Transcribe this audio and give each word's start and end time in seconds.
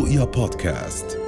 رؤيا 0.00 0.24
بودكاست. 0.24 1.18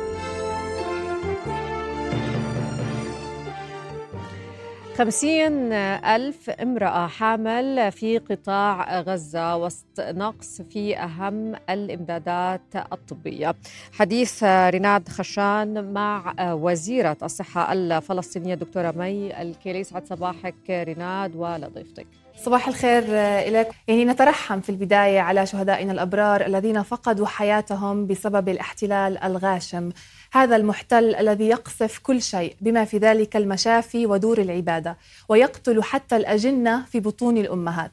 خمسين 4.96 5.72
ألف 5.72 6.51
امرأة 6.51 7.06
حامل 7.06 7.93
في 7.93 8.19
قطاع 8.19 9.00
غزة 9.00 9.56
وسط 9.56 10.00
نقص 10.00 10.62
في 10.62 10.98
أهم 10.98 11.54
الإمدادات 11.71 12.76
الطبية. 12.93 13.54
حديث 13.93 14.44
ريناد 14.44 15.08
خشان 15.08 15.93
مع 15.93 16.34
وزيرة 16.39 17.16
الصحة 17.23 17.73
الفلسطينية 17.73 18.55
دكتورة 18.55 18.95
مي 18.97 19.43
الكيلي. 19.43 19.84
سعد 19.84 20.07
صباحك 20.07 20.70
ريناد 20.70 21.37
ولضيفتك 21.37 22.07
صباح 22.37 22.69
الخير 22.69 23.05
لك 23.52 23.70
يعني 23.88 24.05
نترحم 24.05 24.60
في 24.60 24.69
البداية 24.70 25.20
على 25.20 25.46
شهدائنا 25.46 25.92
الأبرار 25.92 26.47
الذين 26.47 26.83
فقدوا 26.83 27.27
حياتهم 27.27 28.07
بسبب 28.07 28.48
الاحتلال 28.48 29.19
الغاشم. 29.19 29.91
هذا 30.33 30.57
المحتل 30.57 31.15
الذي 31.15 31.48
يقصف 31.48 31.98
كل 31.98 32.23
شيء 32.23 32.57
بما 32.60 32.84
في 32.84 32.98
ذلك 32.98 33.37
المشافي 33.37 34.07
ودور 34.07 34.38
العبادة 34.38 34.97
ويقتل 35.29 35.83
حتى 35.83 36.16
الأجنة 36.16 36.84
في 36.84 37.01
بطون 37.01 37.38
الأمهات. 37.38 37.93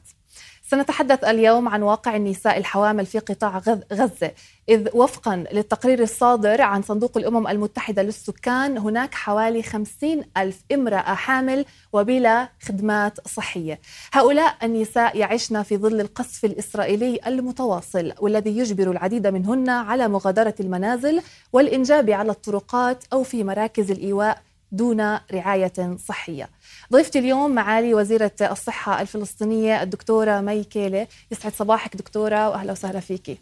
سنتحدث 0.70 1.24
اليوم 1.24 1.68
عن 1.68 1.82
واقع 1.82 2.16
النساء 2.16 2.58
الحوامل 2.58 3.06
في 3.06 3.18
قطاع 3.18 3.58
غزة. 3.92 4.32
إذ 4.68 4.88
وفقا 4.94 5.44
للتقرير 5.52 6.02
الصادر 6.02 6.62
عن 6.62 6.82
صندوق 6.82 7.16
الأمم 7.16 7.46
المتحدة 7.48 8.02
للسكان 8.02 8.78
هناك 8.78 9.14
حوالي 9.14 9.62
خمسين 9.62 10.24
ألف 10.36 10.62
امرأة 10.72 11.14
حامل 11.14 11.64
وبلا 11.92 12.48
خدمات 12.62 13.28
صحية. 13.28 13.80
هؤلاء 14.12 14.56
النساء 14.62 15.16
يعشن 15.16 15.62
في 15.62 15.76
ظل 15.76 16.00
القصف 16.00 16.44
الإسرائيلي 16.44 17.20
المتواصل 17.26 18.12
والذي 18.20 18.58
يجبر 18.58 18.90
العديد 18.90 19.26
منهن 19.26 19.68
على 19.68 20.08
مغادرة 20.08 20.54
المنازل 20.60 21.22
والإنجاب 21.52 22.10
على 22.10 22.30
الطرقات 22.30 23.04
أو 23.12 23.22
في 23.22 23.44
مراكز 23.44 23.90
الإيواء 23.90 24.42
دون 24.72 25.18
رعاية 25.32 25.96
صحية. 26.08 26.50
ضيفتي 26.92 27.18
اليوم 27.18 27.50
معالي 27.50 27.94
وزيرة 27.94 28.32
الصحة 28.40 29.00
الفلسطينية 29.00 29.82
الدكتورة 29.82 30.40
مي 30.40 30.64
كيلي 30.64 31.06
يسعد 31.30 31.52
صباحك 31.52 31.96
دكتورة 31.96 32.48
وأهلا 32.48 32.72
وسهلا 32.72 33.00
فيكي 33.00 33.38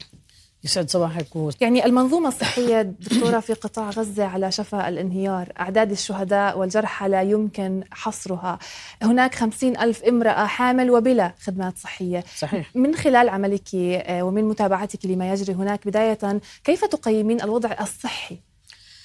يسعد 0.64 0.90
صباحك 0.90 1.36
و... 1.36 1.50
يعني 1.60 1.84
المنظومة 1.84 2.28
الصحية 2.28 2.82
دكتورة 2.82 3.40
في 3.40 3.52
قطاع 3.52 3.90
غزة 3.90 4.24
على 4.24 4.52
شفا 4.52 4.88
الانهيار. 4.88 5.52
أعداد 5.60 5.90
الشهداء 5.90 6.58
والجرحى 6.58 7.08
لا 7.08 7.22
يمكن 7.22 7.84
حصرها. 7.90 8.58
هناك 9.02 9.34
خمسين 9.34 9.78
ألف 9.78 10.02
امرأة 10.02 10.46
حامل 10.46 10.90
وبلا 10.90 11.34
خدمات 11.40 11.78
صحية. 11.78 12.24
صحيح. 12.38 12.76
من 12.76 12.94
خلال 12.94 13.28
عملك 13.28 13.68
ومن 14.10 14.44
متابعتك 14.44 15.06
لما 15.06 15.32
يجري 15.32 15.54
هناك 15.54 15.86
بداية 15.86 16.40
كيف 16.64 16.84
تقيمين 16.84 17.42
الوضع 17.42 17.76
الصحي 17.80 18.38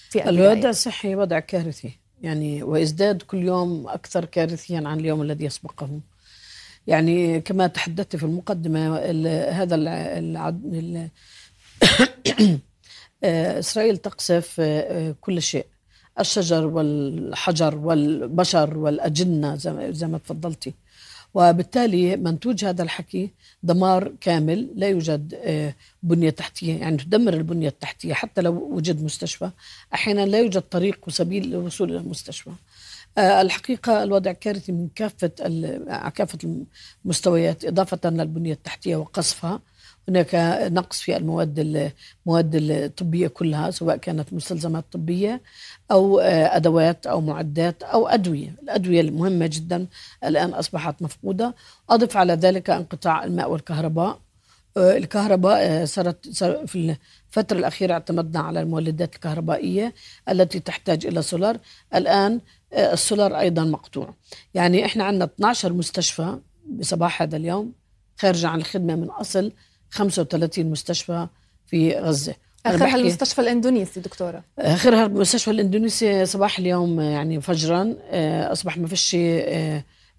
في 0.09 0.29
الوضع 0.29 0.69
الصحي 0.69 1.15
وضع 1.15 1.39
كارثي. 1.39 2.02
يعني 2.23 2.63
ويزداد 2.63 3.21
كل 3.21 3.37
يوم 3.37 3.87
أكثر 3.87 4.25
كارثيا 4.25 4.83
عن 4.85 4.99
اليوم 4.99 5.21
الذي 5.21 5.45
يسبقه. 5.45 5.99
يعني 6.87 7.41
كما 7.41 7.67
تحدثت 7.67 8.15
في 8.15 8.23
المقدمة 8.23 8.97
هذا 9.49 9.75
العد... 9.75 11.09
إسرائيل 13.59 13.97
تقصف 13.97 14.61
كل 15.21 15.41
شيء. 15.41 15.65
الشجر 16.19 16.67
والحجر 16.67 17.75
والبشر 17.77 18.77
والأجنة 18.77 19.55
زي 19.91 20.07
ما 20.07 20.17
تفضلتي. 20.17 20.73
وبالتالي 21.33 22.17
منتوج 22.17 22.65
هذا 22.65 22.83
الحكي 22.83 23.29
دمار 23.63 24.11
كامل 24.21 24.69
لا 24.75 24.87
يوجد 24.87 25.35
بنية 26.03 26.29
تحتية 26.29 26.79
يعني 26.79 26.97
تدمر 26.97 27.33
البنية 27.33 27.67
التحتية 27.67 28.13
حتى 28.13 28.41
لو 28.41 28.69
وجد 28.71 29.03
مستشفى. 29.03 29.49
أحيانا 29.93 30.25
لا 30.25 30.39
يوجد 30.39 30.61
طريق 30.61 30.99
وسبيل 31.07 31.49
للوصول 31.49 31.89
إلى 31.91 31.99
المستشفى. 31.99 32.51
الحقيقة 33.17 34.03
الوضع 34.03 34.31
كارثي 34.31 34.71
من 34.71 34.87
كافة 34.95 35.27
كافة 36.15 36.63
المستويات 37.05 37.65
إضافة 37.65 38.09
للبنية 38.09 38.53
التحتية 38.53 38.95
وقصفها. 38.95 39.61
هناك 40.09 40.35
نقص 40.71 41.01
في 41.01 41.17
المواد 41.17 41.59
المواد 42.25 42.55
الطبية 42.55 43.27
كلها 43.27 43.71
سواء 43.71 43.97
كانت 43.97 44.33
مستلزمات 44.33 44.85
طبية 44.91 45.41
أو 45.91 46.19
أدوات 46.19 47.07
أو 47.07 47.21
معدات 47.21 47.83
أو 47.83 48.07
أدوية، 48.07 48.55
الأدوية 48.63 49.01
المهمة 49.01 49.47
جدا 49.47 49.87
الآن 50.23 50.49
أصبحت 50.49 51.01
مفقودة، 51.01 51.55
أضف 51.89 52.17
على 52.17 52.33
ذلك 52.33 52.69
انقطاع 52.69 53.23
الماء 53.23 53.51
والكهرباء. 53.51 54.19
الكهرباء 54.77 55.85
صارت 55.85 56.27
في 56.67 56.95
الفترة 57.29 57.57
الأخيرة 57.57 57.93
اعتمدنا 57.93 58.39
على 58.39 58.61
المولدات 58.61 59.15
الكهربائية 59.15 59.93
التي 60.29 60.59
تحتاج 60.59 61.05
إلى 61.05 61.21
سولار. 61.21 61.57
الآن 61.95 62.41
السولار 62.73 63.39
أيضا 63.39 63.63
مقطوع. 63.63 64.13
يعني 64.53 64.85
إحنا 64.85 65.03
عندنا 65.03 65.25
12 65.25 65.73
مستشفى 65.73 66.37
بصباح 66.69 67.21
هذا 67.21 67.37
اليوم 67.37 67.71
خارجة 68.19 68.47
عن 68.47 68.59
الخدمة 68.59 68.95
من 68.95 69.09
أصل 69.09 69.51
35 69.93 70.65
مستشفى 70.65 71.27
في 71.67 71.99
غزة. 71.99 72.35
اخرها 72.65 72.95
المستشفى 72.95 73.41
الإندونيسي 73.41 73.99
دكتورة. 73.99 74.43
اخرها 74.59 75.05
المستشفى 75.05 75.51
الإندونيسي 75.51 76.25
صباح 76.25 76.59
اليوم 76.59 77.01
يعني 77.01 77.41
فجرا 77.41 77.95
أصبح 78.51 78.77
ما 78.77 78.87
فيش 78.87 79.09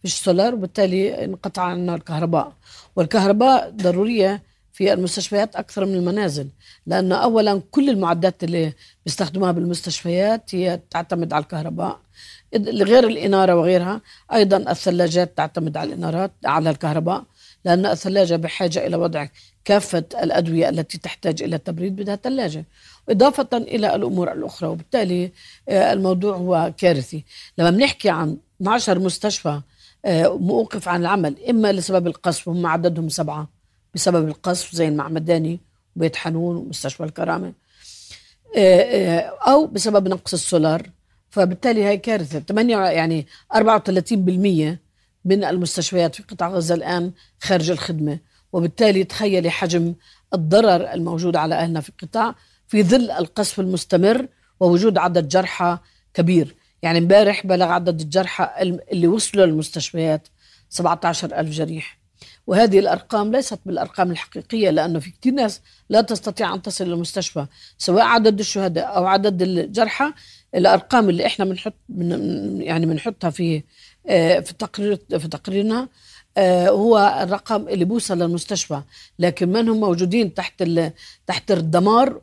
فيش 0.03 0.15
سولار 0.15 0.55
وبالتالي 0.55 1.25
انقطع 1.25 1.63
عنا 1.63 1.95
الكهرباء. 1.95 2.53
والكهرباء 2.97 3.71
ضرورية 3.71 4.43
في 4.73 4.93
المستشفيات 4.93 5.57
أكثر 5.57 5.85
من 5.85 5.95
المنازل 5.95 6.49
لأنه 6.87 7.15
اولا 7.15 7.63
كل 7.71 7.91
المعدات 7.91 8.45
اللي 8.45 8.73
بيستخدموها 9.07 9.53
بالمستشفيات 9.53 10.55
هي 10.55 10.81
تعتمد 10.91 11.33
على 11.33 11.43
الكهرباء. 11.43 12.01
غير 12.67 13.09
الإنارة 13.09 13.55
وغيرها 13.55 14.01
أيضا 14.33 14.57
الثلاجات 14.57 15.37
تعتمد 15.37 15.77
على 15.77 15.89
الإنارات 15.89 16.31
على 16.45 16.71
الكهرباء. 16.71 17.25
لأن 17.65 17.87
الثلاجة 17.87 18.37
بحاجة 18.37 18.87
إلى 18.87 18.97
وضع 18.97 19.27
كافة 19.65 20.05
الأدوية 20.23 20.69
التي 20.69 20.99
تحتاج 20.99 21.43
إلى 21.43 21.59
تبريد 21.59 21.97
بدها 21.97 22.17
ثلاجة 22.17 22.65
إضافة 23.09 23.49
إلى 23.53 23.95
الأمور 23.95 24.33
الأخرى. 24.33 24.69
وبالتالي 24.69 25.31
الموضوع 25.69 26.37
هو 26.37 26.73
كارثي. 26.79 27.25
لما 27.59 27.71
بنحكي 27.71 28.11
عن 28.11 28.37
12 28.61 28.99
مستشفى 28.99 29.61
موقف 30.27 30.89
عن 30.89 31.01
العمل 31.01 31.37
إما 31.51 31.73
لسبب 31.73 32.07
القصف 32.07 32.49
هم 32.49 32.67
عددهم 32.67 33.09
سبعة 33.09 33.49
بسبب 33.95 34.29
القصف 34.29 34.75
زي 34.75 34.89
المعمداني 34.89 35.61
وبيت 35.97 36.17
حنون 36.17 36.57
ومستشفى 36.57 37.05
الكرامة 37.05 37.53
أو 39.49 39.67
بسبب 39.67 40.09
نقص 40.09 40.33
السولار. 40.33 40.91
فبالتالي 41.31 41.85
هي 41.85 41.97
كارثة. 41.97 42.41
8 42.41 42.77
يعني 42.77 43.27
34% 43.55 44.79
من 45.25 45.45
المستشفيات 45.45 46.15
في 46.15 46.23
قطاع 46.23 46.49
غزة 46.49 46.75
الآن 46.75 47.13
خارج 47.43 47.71
الخدمة. 47.71 48.19
وبالتالي 48.53 49.05
تخيلي 49.05 49.51
حجم 49.51 49.95
الضرر 50.35 50.93
الموجود 50.93 51.37
على 51.37 51.55
أهلنا 51.55 51.81
في 51.81 51.89
القطاع 51.89 52.35
في 52.69 52.83
ظل 52.83 53.11
القصف 53.11 53.61
المستمر 53.61 54.29
ووجود 54.61 54.99
عدد 54.99 55.29
جرحى 55.29 55.79
كبير. 56.15 56.55
يعني 56.83 56.99
امبارح 56.99 57.47
بلغ 57.47 57.67
عدد 57.67 58.01
الجرحى 58.01 58.51
اللي 58.93 59.07
وصلوا 59.07 59.47
للمستشفيات 59.47 60.29
17 60.71 61.39
ألف 61.39 61.51
جريح. 61.51 61.99
وهذه 62.47 62.79
الأرقام 62.79 63.33
ليست 63.33 63.59
بالأرقام 63.67 64.11
الحقيقية 64.11 64.71
لأنه 64.71 64.99
في 64.99 65.11
كثير 65.11 65.33
ناس 65.33 65.61
لا 65.89 66.01
تستطيع 66.01 66.55
أن 66.55 66.63
تصل 66.63 66.85
للمستشفى 66.85 67.47
سواء 67.79 68.05
عدد 68.05 68.41
الشهداء 68.41 68.97
أو 68.97 69.07
عدد 69.07 69.43
الجرحى. 69.43 70.13
الأرقام 70.55 71.09
اللي 71.09 71.27
إحنا 71.27 71.45
بنحط 71.45 71.75
يعني 72.59 72.87
بنحطها 72.87 73.31
في 73.31 73.63
في 74.07 74.55
تقرير 74.59 74.99
في 75.19 75.29
تقريرنا 75.29 75.89
هو 76.69 77.19
الرقم 77.23 77.69
اللي 77.69 77.85
بوصل 77.85 78.19
للمستشفى. 78.19 78.81
لكن 79.19 79.49
من 79.49 79.69
هم 79.69 79.81
موجودين 79.81 80.35
تحت 80.35 80.65
تحت 81.27 81.51
الدمار 81.51 82.21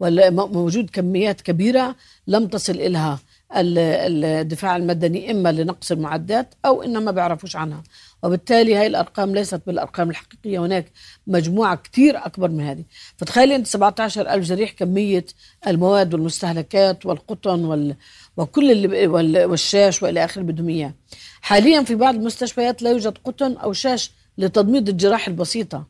وموجود 0.00 0.90
كميات 0.90 1.40
كبيرة 1.40 1.96
لم 2.26 2.46
تصل 2.46 2.72
الها 2.72 3.18
الدفاع 3.52 4.76
المدني 4.76 5.30
إما 5.30 5.52
لنقص 5.52 5.92
المعدات 5.92 6.54
أو 6.64 6.82
إنما 6.82 7.00
ما 7.00 7.10
بيعرفوش 7.10 7.56
عنها. 7.56 7.82
وبالتالي 8.26 8.76
هاي 8.76 8.86
الأرقام 8.86 9.34
ليست 9.34 9.62
بالأرقام 9.66 10.10
الحقيقية 10.10 10.58
هناك 10.58 10.92
مجموعة 11.26 11.76
كثير 11.76 12.26
أكبر 12.26 12.48
من 12.48 12.60
هذه. 12.60 12.84
فتخيلي 13.16 13.56
أنت 13.56 13.66
17 13.66 14.30
ألف 14.30 14.44
جريح 14.44 14.70
كمية 14.70 15.26
المواد 15.66 16.14
والمستهلكات 16.14 17.06
والقطن 17.06 17.64
وال 17.64 17.96
وكل 18.36 18.70
اللي 18.70 19.44
والشاش 19.46 20.02
وإلى 20.02 20.24
آخره 20.24 20.42
بدهم 20.42 20.68
اياه 20.68 20.94
حاليا 21.40 21.82
في 21.82 21.94
بعض 21.94 22.14
المستشفيات 22.14 22.82
لا 22.82 22.90
يوجد 22.90 23.18
قطن 23.24 23.52
أو 23.56 23.72
شاش 23.72 24.12
لتضميد 24.38 24.88
الجراح 24.88 25.28
البسيطة. 25.28 25.86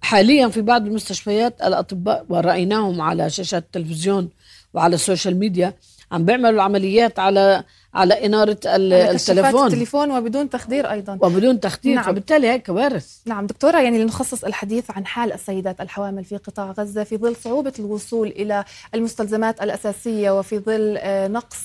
حاليا 0.00 0.48
في 0.48 0.62
بعض 0.62 0.86
المستشفيات 0.86 1.62
الأطباء 1.62 2.26
ورأيناهم 2.28 3.00
على 3.00 3.30
شاشات 3.30 3.62
التلفزيون 3.62 4.30
وعلى 4.74 4.94
ال 4.94 5.00
social 5.00 5.38
media 5.38 5.74
عم 6.12 6.24
بيعملوا 6.24 6.50
العمليات 6.50 7.18
على 7.18 7.64
على 7.94 8.26
إنارة 8.26 8.58
ال- 8.66 8.92
على 8.92 9.10
التليفون. 9.10 9.66
التليفون 9.66 10.10
وبدون 10.10 10.50
تخدير 10.50 10.90
أيضا. 10.90 11.12
وبدون 11.22 11.60
تخدير 11.60 11.94
نعم. 11.94 12.04
فبالتالي 12.04 12.48
هي 12.48 12.58
كوارث. 12.58 13.16
نعم 13.26 13.46
دكتورة 13.46 13.80
يعني 13.80 13.98
لنخصص 14.02 14.44
الحديث 14.44 14.90
عن 14.90 15.06
حال 15.06 15.32
السيدات 15.32 15.80
الحوامل 15.80 16.24
في 16.24 16.36
قطاع 16.36 16.70
غزة 16.70 17.04
في 17.04 17.16
ظل 17.16 17.36
صعوبة 17.36 17.72
الوصول 17.78 18.28
إلى 18.28 18.64
المستلزمات 18.94 19.62
الأساسية 19.62 20.38
وفي 20.38 20.58
ظل 20.58 20.96
آه، 21.00 21.28
نقص 21.28 21.58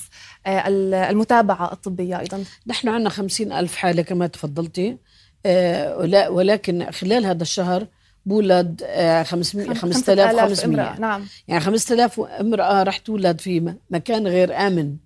آه، 0.46 0.68
المتابعة 1.10 1.72
الطبية 1.72 2.20
أيضا. 2.20 2.44
نحن 2.66 2.88
عندنا 2.88 3.10
خمسين 3.10 3.52
ألف 3.52 3.76
حالة 3.76 4.02
كما 4.02 4.26
تفضلتي 4.26 4.96
آه، 5.46 5.96
ولكن 6.30 6.90
خلال 6.90 7.26
هذا 7.26 7.42
الشهر 7.42 7.86
بولد 8.26 8.82
آه، 8.86 9.22
500 9.22 9.74
5500 9.74 10.64
امرأة 10.64 11.00
نعم. 11.00 11.26
يعني 11.48 11.60
5000 11.60 12.20
امرأة 12.20 12.82
رح 12.82 12.96
تولد 12.96 13.40
في 13.40 13.74
مكان 13.90 14.26
غير 14.26 14.56
آمن. 14.56 14.96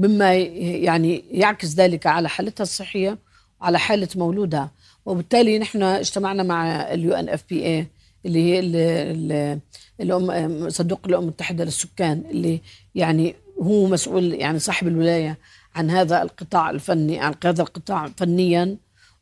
مما 0.00 0.34
يعني 0.34 1.24
يعكس 1.30 1.74
ذلك 1.74 2.06
على 2.06 2.28
حالتها 2.28 2.62
الصحية 2.62 3.18
وعلى 3.60 3.78
حالة 3.78 4.08
مولودها. 4.16 4.70
وبالتالي 5.06 5.58
نحن 5.58 5.82
اجتمعنا 5.82 6.42
مع 6.42 6.66
ال 6.92 7.14
UNFPA 7.14 7.86
اللي 8.26 8.42
هي 8.42 8.58
ال- 8.60 8.76
ال- 8.76 9.60
الأم 10.00 10.70
صندوق 10.70 11.00
الأمم 11.06 11.22
المتحدة 11.22 11.64
للسكان 11.64 12.22
اللي 12.30 12.60
يعني 12.94 13.34
هو 13.62 13.86
مسؤول 13.86 14.34
يعني 14.34 14.58
صاحب 14.58 14.88
الولاية 14.88 15.38
عن 15.74 15.90
هذا 15.90 16.22
القطاع 16.22 16.70
الفني 16.70 17.18
عن 17.18 17.34
هذا 17.44 17.62
القطاع 17.62 18.08
فنيا 18.16 18.76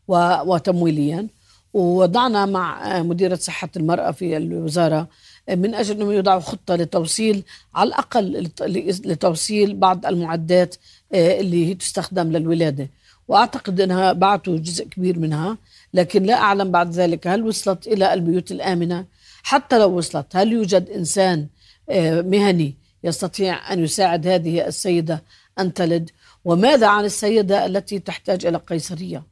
وتمويليا. 0.09 1.27
ووضعنا 1.75 2.47
مع 2.47 3.03
مديرة 3.03 3.35
صحة 3.37 3.69
المرأة 3.77 4.11
في 4.11 4.37
الوزارة 4.37 5.09
من 5.51 5.75
أجل 5.75 5.95
أنهم 5.95 6.13
يضعوا 6.13 6.41
خطة 6.41 6.75
لتوصيل 6.77 7.43
على 7.75 7.89
الأقل 7.89 8.43
لت- 8.47 8.63
لتوصيل 9.07 9.75
بعض 9.77 10.07
المعدات 10.07 10.77
آه، 11.13 11.41
اللي 11.41 11.67
هي 11.67 11.75
تستخدم 11.75 12.33
للولادة. 12.33 12.91
وأعتقد 13.29 13.81
أنها 13.81 14.13
بعثوا 14.13 14.59
جزء 14.59 14.85
كبير 14.85 15.19
منها 15.19 15.57
لكن 15.95 16.23
لا 16.23 16.35
أعلم 16.35 16.71
بعد 16.71 16.91
ذلك 16.93 17.27
هل 17.27 17.43
وصلت 17.43 17.87
إلى 17.87 18.15
البيوت 18.15 18.51
الآمنة؟ 18.53 19.05
حتى 19.43 19.79
لو 19.79 19.97
وصلت 19.99 20.37
هل 20.37 20.53
يوجد 20.53 20.91
إنسان 20.91 21.47
آه، 21.91 22.21
مهني 22.23 22.75
يستطيع 23.05 23.73
أن 23.73 23.85
يساعد 23.85 24.27
هذه 24.27 24.67
السيدة 24.67 25.23
أن 25.59 25.75
تلد؟ 25.75 26.11
وماذا 26.45 26.87
عن 26.87 27.05
السيدة 27.05 27.67
التي 27.67 27.99
تحتاج 27.99 28.47
إلى 28.47 28.59
قيصرية؟ 28.59 29.23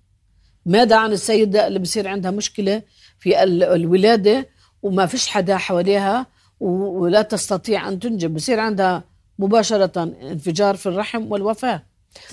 ماذا 0.67 0.97
عن 0.97 1.13
السيدة 1.13 1.67
اللي 1.67 1.79
بصير 1.79 2.09
عندها 2.09 2.31
مشكلة 2.31 2.83
في 3.19 3.43
ال- 3.43 3.63
الولادة 3.65 4.49
وما 4.83 5.07
فيش 5.07 5.27
حدا 5.29 5.57
حواليها 5.57 6.27
ولا 6.61 7.23
تستطيع 7.23 7.89
أن 7.89 7.99
تنجب؟ 7.99 8.35
بصير 8.35 8.61
عندها 8.61 9.05
مباشرة 9.39 10.03
انفجار 10.23 10.77
في 10.77 10.87
الرحم 10.87 11.33
والوفاة. 11.33 11.83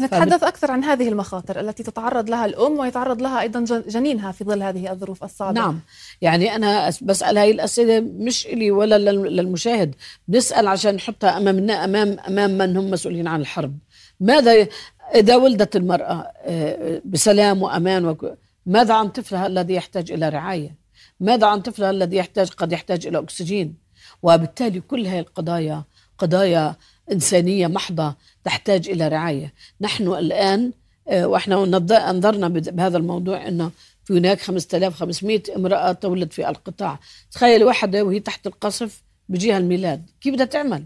نتحدث 0.02 0.44
أكثر 0.44 0.72
عن 0.72 0.84
هذه 0.84 1.08
المخاطر 1.10 1.60
التي 1.60 1.84
تتعرض 1.84 2.30
لها 2.30 2.46
الأم 2.46 2.80
ويتعرض 2.80 3.22
لها 3.22 3.42
أيضا 3.42 3.60
جن- 3.60 3.84
جنينها 3.88 4.32
في 4.32 4.44
ظل 4.44 4.64
هذه 4.64 4.92
الظروف 4.92 5.24
الصعبة. 5.24 5.60
نعم. 5.62 5.80
يعني 6.22 6.56
أنا 6.56 6.92
بسأل 7.02 7.38
هاي 7.38 7.52
الأسئلة 7.52 8.00
مش 8.00 8.46
إلي 8.48 8.72
ولا 8.72 8.98
لل- 8.98 9.36
للمشاهد. 9.36 9.96
بنسأل 10.28 10.68
عشان 10.68 10.96
نحطها 10.96 11.38
أمامنا 11.38 11.84
أمام 11.86 12.18
أمام 12.28 12.52
من 12.58 12.78
هم 12.78 12.92
مسؤولين 12.92 13.28
عن 13.28 13.42
الحرب. 13.42 13.78
ماذا 14.20 14.68
إذا 15.16 15.36
ولدت 15.36 15.76
المرأة 15.76 16.32
آه، 16.38 17.02
بسلام 17.06 17.62
وأمان 17.62 18.06
وك- 18.06 18.38
ماذا 18.66 18.94
عن 18.94 19.08
طفلها 19.10 19.48
الذي 19.48 19.74
يحتاج 19.74 20.12
إلى 20.12 20.30
رعاية؟ 20.30 20.76
ماذا 21.20 21.48
عن 21.48 21.62
طفلها 21.62 21.90
الذي 21.90 22.18
يحتاج 22.18 22.50
قد 22.50 22.72
يحتاج 22.72 23.08
إلى 23.08 23.20
أكسجين؟ 23.20 23.76
وبالتالي 24.24 24.80
كل 24.80 25.08
هذه 25.08 25.20
القضايا 25.20 25.84
قضايا 26.18 26.76
إنسانية 27.12 27.68
محضة 27.68 28.16
تحتاج 28.44 28.90
إلى 28.90 29.08
رعاية. 29.08 29.54
نحن 29.82 30.08
الآن 30.08 30.72
آه، 31.08 31.28
وإحنا 31.28 31.64
أنظرنا 32.10 32.48
بهذا 32.48 32.98
الموضوع 32.98 33.48
أنه 33.48 33.72
في 34.06 34.14
هناك 34.18 34.42
5500 34.42 35.42
امرأة 35.56 35.92
تولد 35.92 36.32
في 36.32 36.50
القطاع. 36.50 37.00
تخيل 37.32 37.64
واحدة 37.64 38.04
وهي 38.04 38.20
تحت 38.20 38.48
القصف 38.48 39.04
بجيها 39.30 39.58
الميلاد 39.58 40.10
كيف 40.22 40.34
بدها 40.34 40.46
تعمل؟ 40.46 40.86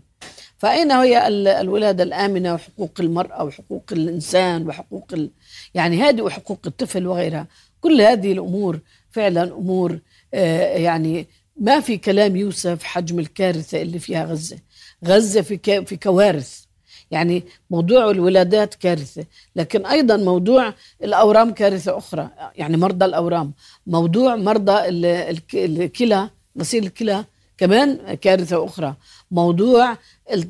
فأين 0.57 0.91
هي 0.91 1.27
ال- 1.27 1.47
الولادة 1.47 2.03
الآمنة 2.03 2.53
وحقوق 2.53 2.91
المرأة 2.99 3.43
وحقوق 3.43 3.83
الإنسان 3.91 4.67
وحقوق 4.67 5.05
ال... 5.13 5.29
يعني 5.73 6.01
هذه 6.01 6.21
وحقوق 6.21 6.59
الطفل 6.65 7.07
وغيرها؟ 7.07 7.47
كل 7.81 8.01
هذه 8.01 8.31
الأمور 8.31 8.79
فعلا 9.11 9.43
أمور 9.43 9.99
آه، 10.33 10.77
يعني 10.77 11.27
ما 11.59 11.79
في 11.79 11.97
كلام 11.97 12.35
يوصف 12.35 12.83
حجم 12.83 13.19
الكارثة 13.19 13.81
اللي 13.81 13.99
فيها 13.99 14.25
غزة. 14.25 14.57
غزة 15.05 15.41
في 15.41 15.57
ك... 15.57 15.87
في 15.87 15.97
كوارث. 15.97 16.63
يعني 17.11 17.43
موضوع 17.71 18.09
الولادات 18.11 18.75
كارثة 18.75 19.25
لكن 19.55 19.85
أيضا 19.85 20.17
موضوع 20.17 20.73
الأورام 21.03 21.53
كارثة 21.53 21.97
أخرى 21.97 22.29
يعني 22.55 22.77
مرضى 22.77 23.05
الأورام. 23.05 23.53
موضوع 23.87 24.35
مرضى 24.35 24.87
ال- 24.89 25.05
الك- 25.05 25.55
الكلى 25.55 26.29
غسيل 26.59 26.83
الكلى 26.85 27.25
كمان 27.57 28.13
كارثة 28.13 28.65
أخرى. 28.65 28.95
موضوع 29.31 29.97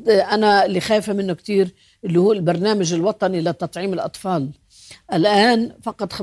أنا 0.08 0.66
اللي 0.66 0.80
خايفة 0.80 1.14
منه 1.14 1.34
كتير 1.34 1.74
اللي 2.06 2.20
هو 2.20 2.32
البرنامج 2.32 2.94
الوطني 2.94 3.42
لتطعيم 3.42 3.94
الأطفال. 3.94 4.50
الآن 5.14 5.72
فقط 5.84 6.14
25% 6.14 6.20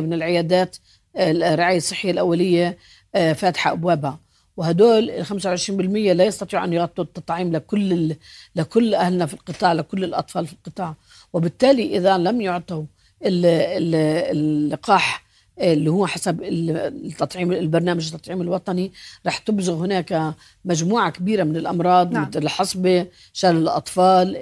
من 0.00 0.12
العيادات 0.12 0.76
الرعاية 1.16 1.76
الصحية 1.76 2.10
الأولية 2.10 2.78
آه، 3.14 3.32
فاتحة 3.32 3.72
أبوابها. 3.72 4.20
وهدول 4.56 5.10
ال 5.10 5.26
25% 5.26 6.12
لا 6.12 6.24
يستطيعوا 6.24 6.64
أن 6.64 6.72
يغطوا 6.72 7.04
التطعيم 7.04 7.52
لكل. 7.52 8.14
لكل 8.56 8.94
أهلنا 8.94 9.26
في 9.26 9.34
القطاع 9.34 9.72
لكل 9.72 10.04
الأطفال 10.04 10.46
في 10.46 10.52
القطاع. 10.52 10.94
وبالتالي 11.32 11.96
إذا 11.96 12.18
لم 12.18 12.40
يعطوا 12.40 12.84
ال... 13.24 13.46
ال... 13.46 13.94
اللقاح 14.36 15.27
اللي 15.60 15.90
هو 15.90 16.06
حسب 16.06 16.42
التطعيم 16.42 17.52
البرنامج 17.52 18.14
التطعيم 18.14 18.40
الوطني 18.42 18.92
رح 19.26 19.38
تبزغ 19.38 19.74
هناك 19.84 20.34
مجموعة 20.64 21.10
كبيرة 21.10 21.44
من 21.44 21.56
الأمراض 21.56 22.12
نعم. 22.12 22.28
مثل 22.28 22.42
الحصبة 22.42 23.06
شلل 23.32 23.56
الأطفال 23.56 24.36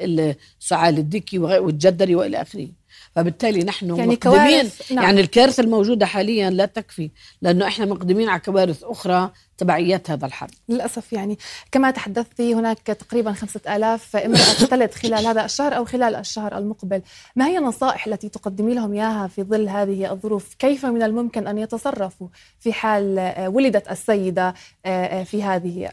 السعال 0.61 0.99
الديكي 0.99 1.39
وغ- 1.39 1.59
والجدري 1.63 2.15
وإلى 2.15 2.43
آخره 2.43 2.69
فبالتالي 3.17 3.65
نحن 3.65 3.97
يعني 3.97 4.13
مقدمين 4.13 4.71
نعم. 4.91 5.05
يعني 5.05 5.21
الكارثة 5.21 5.63
الموجودة 5.63 6.07
حاليا 6.07 6.51
لا 6.51 6.67
تكفي 6.67 7.11
لأنه 7.43 7.67
إحنا 7.67 7.87
مقدمين 7.87 8.29
على 8.29 8.41
كوارث 8.41 8.85
أخرى 8.85 9.31
تبعيات 9.59 10.11
هذا 10.11 10.27
الحرب. 10.27 10.51
للأسف 10.69 11.13
يعني. 11.13 11.39
كما 11.73 11.91
تحدثتي 11.91 12.55
هناك 12.55 12.79
تقريبا 12.79 13.33
خمسة 13.33 13.77
آلاف 13.77 14.17
امرأة 14.17 14.67
تلد 14.71 14.95
خلال 14.95 15.27
هذا 15.27 15.45
الشهر 15.45 15.77
أو 15.77 15.85
خلال 15.85 16.15
الشهر 16.15 16.59
المقبل. 16.59 17.03
ما 17.37 17.47
هي 17.47 17.59
النصائح 17.59 18.07
التي 18.07 18.29
تقدمي 18.29 18.75
لهم 18.75 18.93
إياها 18.93 19.27
في 19.27 19.43
ظل 19.43 19.69
هذه 19.69 20.13
الظروف؟ 20.13 20.55
كيف 20.55 20.87
من 20.87 21.03
الممكن 21.03 21.47
أن 21.47 21.59
يتصرفوا 21.59 22.29
في 22.61 22.73
حال 22.73 23.19
آه، 23.19 23.49
ولدت 23.49 23.91
السيدة 23.91 24.55
آه، 24.87 24.89
آه، 24.89 25.25
في 25.25 25.43
هذه 25.43 25.91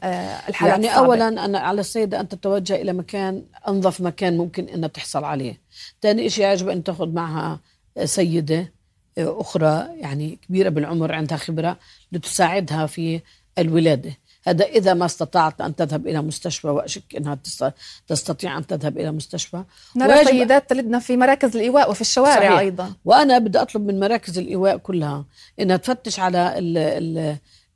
الحالات 0.49 0.73
يعني 0.73 0.87
الصعبة؟ 0.87 1.05
أولا 1.05 1.27
أنا 1.45 1.59
على 1.59 1.81
السيدة 1.81 2.19
أن 2.19 2.27
تتوجه 2.27 2.75
إلى 2.75 2.93
مكان 2.93 3.43
أنظف 3.67 4.01
مكان 4.01 4.37
ممكن 4.37 4.69
أنها 4.69 4.87
تحصل 4.89 5.23
عليه. 5.23 5.62
ثاني 6.01 6.29
شيء 6.29 6.47
يجب 6.47 6.69
أن 6.69 6.83
تأخذ 6.83 7.07
معها 7.09 7.59
سيدة 8.03 8.73
أخرى 9.17 9.87
يعني 9.97 10.39
كبيرة 10.47 10.69
بالعمر 10.69 11.13
عندها 11.13 11.37
خبرة 11.37 11.79
لتساعدها 12.11 12.85
في 12.85 13.21
الولادة. 13.57 14.17
هذا 14.47 14.65
إذا 14.65 14.93
ما 14.93 15.05
استطاعت 15.05 15.61
أن 15.61 15.75
تذهب 15.75 16.07
إلى 16.07 16.21
مستشفى 16.21 16.67
وأشك 16.67 17.15
أنها 17.17 17.35
تست- 17.35 17.73
تستطيع 18.07 18.57
أن 18.57 18.67
تذهب 18.67 18.97
إلى 18.97 19.11
مستشفى. 19.11 19.63
نرى 19.95 20.25
سيدات 20.25 20.69
تلدن 20.69 20.99
في 20.99 21.17
مراكز 21.17 21.55
الإيواء 21.55 21.91
وفي 21.91 22.01
الشوارع 22.01 22.35
صحيح. 22.35 22.59
أيضا. 22.59 22.93
وأنا 23.05 23.37
بدي 23.37 23.61
أطلب 23.61 23.85
من 23.87 23.99
مراكز 23.99 24.37
الإيواء 24.37 24.77
كلها 24.77 25.25
إنها 25.59 25.77
تفتش 25.77 26.19
على 26.19 26.57
ال 26.57 26.77
ال 26.77 27.17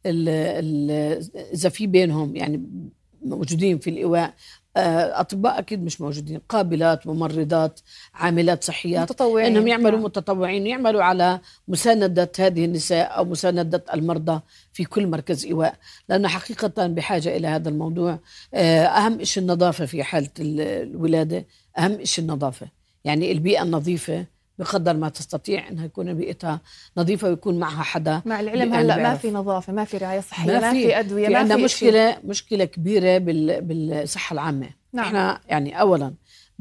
ال 0.05 0.29
ال 0.29 0.91
إذا 1.53 1.69
في 1.69 1.87
بينهم 1.87 2.35
يعني 2.35 2.63
موجودين 3.25 3.79
في 3.79 3.89
الإيواء 3.89 4.23
آه، 4.23 4.33
أطباء 5.21 5.59
أكيد 5.59 5.83
مش 5.83 6.01
موجودين 6.01 6.41
قابلات 6.49 7.07
ممرضات 7.07 7.79
عاملات 8.13 8.63
صحيات 8.63 9.11
متطوعين. 9.11 9.45
إنهم 9.45 9.67
يعملوا 9.67 9.91
نعم. 9.91 10.03
متطوعين 10.03 10.67
يعملوا 10.67 11.03
على 11.03 11.39
مساندة 11.67 12.31
هذه 12.39 12.65
النساء 12.65 13.17
أو 13.17 13.25
مساندة 13.25 13.83
المرضى 13.93 14.41
في 14.73 14.83
كل 14.85 15.07
مركز 15.07 15.45
إيواء. 15.45 15.75
لأنه 16.09 16.27
حقيقة 16.27 16.87
بحاجة 16.87 17.37
إلى 17.37 17.47
هذا 17.47 17.69
الموضوع 17.69 18.19
آه، 18.53 18.83
أهم 18.85 19.23
شيء 19.23 19.43
النظافة 19.43 19.85
في 19.85 20.03
حالة 20.03 20.29
ال- 20.39 20.61
الولادة 20.61 21.45
أهم 21.77 22.05
شيء 22.05 22.25
النظافة. 22.25 22.67
يعني 23.05 23.31
البيئة 23.31 23.63
النظيفة 23.63 24.25
بقدر 24.59 24.93
ما 24.97 25.09
تستطيع 25.09 25.67
إنها 25.67 25.85
يكون 25.85 26.13
بيئتها 26.13 26.61
نظيفة 26.97 27.27
ويكون 27.29 27.59
معها 27.59 27.83
حدا 27.83 28.21
مع 28.25 28.39
العلم 28.39 28.73
هلأ 28.73 28.97
ما. 28.97 29.15
في 29.15 29.31
نظافة 29.31 29.73
ما 29.73 29.83
في 29.83 29.97
رعاية 29.97 30.19
صحية 30.19 30.51
ما 30.51 30.59
ما, 30.59 30.71
في. 30.71 30.83
في 30.87 30.99
أدوية 30.99 31.27
في 31.27 31.33
ما 31.33 31.39
عندنا 31.39 31.55
في 31.55 31.67
شيء. 31.67 31.87
مشكلة 31.89 32.17
مشكلة 32.25 32.65
كبيرة 32.65 33.17
بال 33.17 33.61
بالصحة 33.61 34.33
العامة 34.33 34.69
نعم. 34.93 35.05
إحنا 35.05 35.41
يعني 35.47 35.81
اولا 35.81 36.13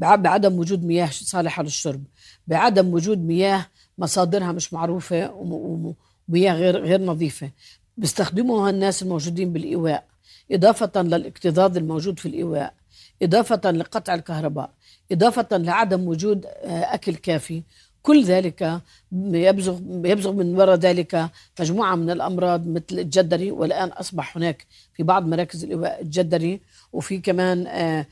بع- 0.03 0.15
بعدم 0.15 0.59
وجود 0.59 0.83
مياه 0.85 1.09
صالحة 1.11 1.63
للشرب 1.63 2.03
بعدم 2.47 2.93
وجود 2.93 3.17
مياه 3.17 3.65
مصادرها 3.97 4.51
مش 4.51 4.73
معروفة 4.73 5.31
وم- 5.31 5.51
وم- 5.53 5.95
ومياه 6.29 6.53
غير 6.53 6.77
غير 6.77 7.01
نظيفة 7.01 7.49
بيستخدموها 7.97 8.69
الناس 8.69 9.03
الموجودين 9.03 9.53
بالإيواء 9.53 10.03
إضافة 10.51 11.01
للاكتظاظ 11.01 11.77
الموجود 11.77 12.19
في 12.19 12.25
الإيواء 12.27 12.73
إضافة 13.21 13.71
لقطع 13.71 14.13
الكهرباء 14.13 14.69
إضافة 15.11 15.57
لعدم 15.57 16.07
وجود 16.07 16.45
آه، 16.45 16.93
أكل 16.93 17.15
كافي 17.15 17.63
كل 18.03 18.23
ذلك 18.23 18.81
يبزغ 19.11 19.79
يبزغ 20.05 20.31
من 20.31 20.59
وراء 20.59 20.75
ذلك 20.75 21.29
مجموعة 21.59 21.95
من 21.95 22.09
الأمراض 22.09 22.67
مثل 22.67 22.85
الجدري 22.91 23.51
والآن 23.51 23.89
أصبح 23.89 24.37
هناك 24.37 24.65
في 24.93 25.03
بعض 25.03 25.27
مراكز 25.27 25.63
الايواء 25.63 26.01
الجدري 26.01 26.61
وفي 26.93 27.17
كمان 27.17 27.67
آه، 27.67 28.05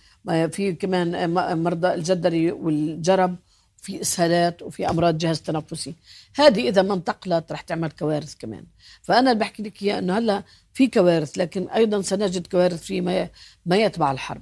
في 0.47 0.73
كمان 0.73 1.15
آه، 1.15 1.53
مرضى 1.55 1.93
الجدري 1.93 2.51
والجرب 2.51 3.35
في 3.85 4.01
إسهالات 4.01 4.61
وفي 4.61 4.89
أمراض 4.89 5.17
جهاز 5.17 5.41
تنفسي. 5.41 5.93
هذه 6.35 6.69
إذا 6.69 6.81
ما 6.81 6.93
انتقلت 6.93 7.51
رح 7.51 7.61
تعمل 7.61 7.91
كوارث 7.91 8.35
كمان. 8.35 8.65
فأنا 9.01 9.31
اللي 9.31 9.39
بحكي 9.39 9.63
لك 9.63 9.83
اياه 9.83 9.99
إنه 9.99 10.17
هلأ 10.17 10.43
في 10.73 10.87
كوارث 10.87 11.37
لكن 11.37 11.69
أيضا 11.69 12.01
سنجد 12.01 12.47
كوارث 12.47 12.83
فيما 12.83 13.29
ما 13.65 13.77
يتبع 13.77 14.11
الحرب. 14.11 14.41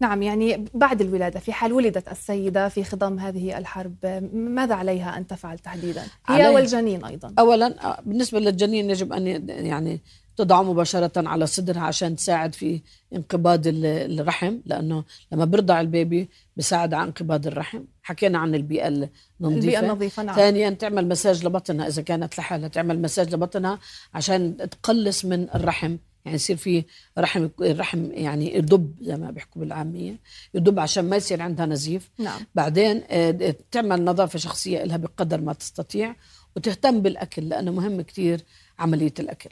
نعم 0.00 0.22
يعني 0.22 0.64
بعد 0.74 1.00
الولادة 1.00 1.40
في 1.40 1.52
حال 1.52 1.72
ولدت 1.72 2.08
السيدة 2.08 2.68
في 2.68 2.84
خضم 2.84 3.18
هذه 3.18 3.58
الحرب 3.58 3.94
ماذا 4.32 4.74
عليها 4.74 5.18
أن 5.18 5.26
تفعل 5.26 5.58
تحديدا؟ 5.58 6.04
هي 6.26 6.48
والجنين 6.48 7.04
أيضا. 7.04 7.34
أولا 7.38 7.84
آه، 7.84 8.00
بالنسبة 8.06 8.40
للجنين 8.40 8.90
يجب 8.90 9.12
أن 9.12 9.48
يعني 9.48 10.00
تضعه 10.36 10.62
مباشرة 10.62 11.28
على 11.28 11.46
صدرها 11.46 11.80
عشان 11.82 12.16
تساعد 12.16 12.54
في 12.54 12.80
انقباض 13.12 13.62
الرحم 13.66 14.56
لأنه 14.66 15.04
لما 15.32 15.44
برضع 15.44 15.80
البيبي 15.80 16.28
بساعد 16.56 16.94
على 16.94 17.04
انقباض 17.04 17.46
الرحم. 17.46 17.80
حكينا 18.02 18.38
عن 18.38 18.54
البيئة 18.54 18.88
النظيفة. 18.88 19.10
البيئة 19.42 19.80
النظيفة 19.80 20.22
نعم. 20.22 20.36
ثانيا 20.36 20.70
تعمل 20.70 21.08
مساج 21.08 21.46
لبطنها 21.46 21.86
إذا 21.86 22.02
كانت 22.02 22.38
لحالها 22.38 22.68
تعمل 22.68 23.02
مساج 23.02 23.34
لبطنها 23.34 23.78
عشان 24.14 24.56
تقلص 24.56 25.24
من 25.24 25.46
الرحم. 25.54 25.96
يعني 26.24 26.34
يصير 26.34 26.56
في 26.56 26.84
رحم 27.18 27.48
الرحم 27.60 28.12
يعني 28.12 28.54
يدب 28.54 28.94
زي 29.00 29.16
ما 29.16 29.30
بيحكوا 29.30 29.60
بالعامية 29.60 30.20
يدب 30.54 30.78
عشان 30.78 31.08
ما 31.08 31.16
يصير 31.16 31.42
عندها 31.42 31.66
نزيف 31.66 32.10
نعم. 32.18 32.40
بعدين 32.54 33.02
آه، 33.10 33.54
تعمل 33.70 34.04
نظافة 34.04 34.38
شخصية 34.38 34.84
لها 34.84 34.96
بقدر 34.96 35.40
ما 35.40 35.52
تستطيع 35.52 36.16
وتهتم 36.56 37.00
بالأكل 37.00 37.48
لأنه 37.48 37.72
مهم 37.72 38.02
كثير 38.02 38.44
عملية 38.78 39.14
الأكل 39.20 39.50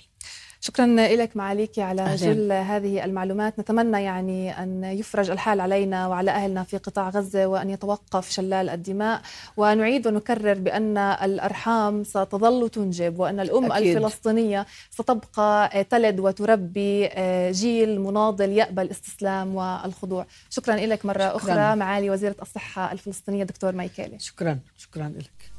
شكرا 0.65 0.87
لك 0.87 1.37
معاليك 1.37 1.79
على. 1.79 2.15
جل 2.15 2.53
هذه 2.53 3.05
المعلومات. 3.05 3.59
نتمنى 3.59 4.03
يعني 4.03 4.63
أن 4.63 4.85
يفرج 4.85 5.31
الحال 5.31 5.61
علينا 5.61 6.07
وعلى 6.09 6.31
أهلنا 6.31 6.63
في 6.63 6.77
قطاع 6.77 7.09
غزة 7.09 7.47
وأن 7.47 7.71
يتوقف 7.71 8.31
شلال 8.31 8.69
الدماء. 8.69 9.21
ونعيد 9.57 10.07
ونكرر 10.07 10.59
بأن 10.59 10.99
الأرحام 10.99 12.05
ستظل 12.05 12.69
تنجب 12.69 13.19
وأن 13.19 13.41
الأم 13.41 13.73
أكيد. 13.73 13.97
الفلسطينية 13.97 14.67
ستبقى 14.91 15.85
تلد 15.85 16.21
وتربي 16.21 17.07
آه، 17.07 17.51
جيل 17.51 18.01
مناضل 18.01 18.51
يقبل 18.51 18.83
الاستسلام 18.83 19.55
والخضوع. 19.55 20.27
شكرا 20.51 20.77
لك 20.77 21.07
مرة 21.07 21.19
شكرا. 21.19 21.37
أخرى 21.37 21.77
معالي 21.77 22.11
وزيرة 22.11 22.37
الصحة 22.43 22.93
الفلسطينية 22.93 23.45
دكتور 23.45 23.73
مايكالي. 23.73 24.19
شكرا. 24.19 24.59
شكرا 24.77 25.13
لك 25.19 25.53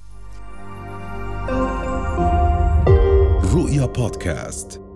رؤيا 3.54 3.86
بودكاست. 3.86 4.93